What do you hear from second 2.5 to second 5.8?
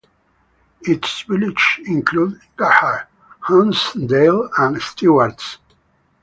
Gerhards, Hudsondale, and Stewarts.